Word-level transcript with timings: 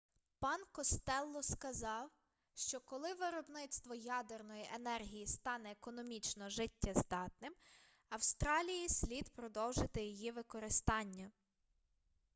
пан 0.39 0.59
костелло 0.71 1.43
сказав 1.43 2.09
що 2.55 2.79
коли 2.79 3.13
виробництво 3.13 3.95
ядерної 3.95 4.69
енергії 4.75 5.27
стане 5.27 5.71
економічно 5.71 6.49
життєздатним 6.49 7.53
австралії 8.09 8.89
слід 8.89 9.29
продовжити 9.29 10.03
її 10.03 10.31
використання 10.31 11.31